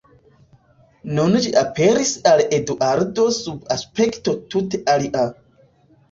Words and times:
Nun 1.17 1.33
ĝi 1.41 1.49
aperis 1.59 2.13
al 2.31 2.41
Eduardo 2.57 3.25
sub 3.35 3.67
aspekto 3.75 4.33
tute 4.55 4.81
alia. 4.95 5.27